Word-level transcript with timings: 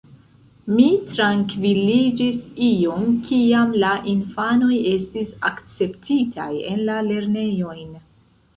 Mi 0.77 0.85
trankviliĝis 1.09 2.39
iom, 2.69 3.05
kiam 3.29 3.77
la 3.85 3.93
infanoj 4.15 4.73
estis 4.95 5.37
akceptitaj 5.53 6.51
en 6.75 6.85
la 6.91 6.99
lernejojn. 7.13 7.97